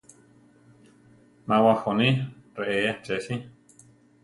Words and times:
Má 1.47 1.57
wajoní 1.65 2.09
¡reé 2.59 2.85
achesi! 2.91 3.35